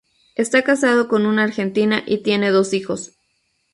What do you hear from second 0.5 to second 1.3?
casado con